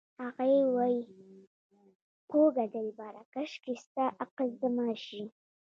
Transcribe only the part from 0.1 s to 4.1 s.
هغې وې خوږه دلبره کاشکې ستا